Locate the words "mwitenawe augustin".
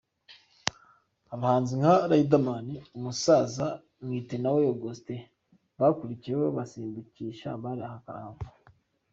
4.03-5.21